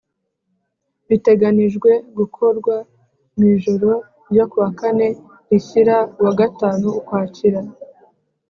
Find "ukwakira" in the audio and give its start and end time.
6.99-7.59